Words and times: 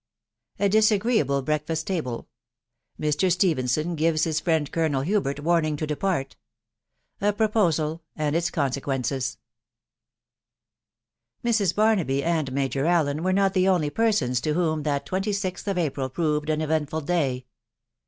A 0.57 0.67
DISAGREEABLE 0.67 1.43
BREAXFAST 1.43 1.87
TABLX.— 1.87 2.25
MB. 2.99 3.03
STXVHKKSOV 3.05 3.95
GIVtB 3.95 4.29
BB 4.31 4.41
FRIEND 4.41 4.71
COLONEL 4.71 5.03
HUBERT 5.03 5.39
WARNING 5.41 5.75
TO 5.77 5.85
DEPART. 5.85 6.35
—▲ 7.21 7.33
PA0109AL, 7.33 7.99
AS» 8.17 8.33
ITS 8.33 8.49
CONSEQUENCES. 8.49 9.37
Mrs. 11.45 11.75
Barnaby: 11.75 12.23
and 12.23 12.51
Major 12.51 12.87
Allen 12.87 13.21
were 13.21 13.31
not 13.31 13.53
the 13.53 13.67
only 13.67 13.91
persons 13.91 14.41
Id 14.43 14.55
whom 14.55 14.81
that 14.81 15.05
twenty 15.05 15.31
sixth 15.33 15.67
of 15.67 15.77
April 15.77 16.09
proved 16.09 16.49
an 16.49 16.61
eventful 16.61 17.01
day. 17.01 17.45